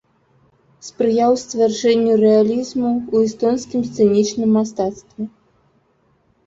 Спрыяў 0.87 1.31
сцвярджэнні 1.41 2.13
рэалізму 2.23 2.91
ў 3.13 3.15
эстонскім 3.31 3.81
сцэнічным 3.93 4.49
мастацтве. 4.61 5.23